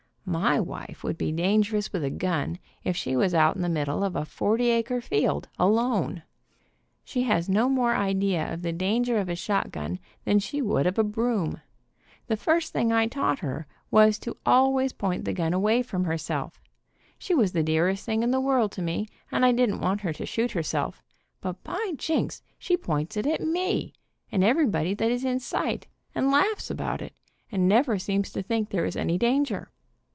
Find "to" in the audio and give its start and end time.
14.19-14.37, 18.73-18.81, 20.13-20.25, 28.31-28.41